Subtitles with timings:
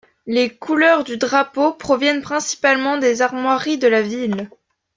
[0.25, 4.49] Les couleurs du drapeau proviennent principalement des armoiries de la ville.